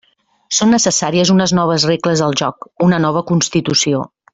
Són 0.59 0.73
necessàries 0.75 1.33
unes 1.35 1.53
noves 1.59 1.87
regles 1.93 2.25
del 2.25 2.35
joc, 2.43 2.69
una 2.91 3.05
nova 3.09 3.27
Constitució. 3.33 4.05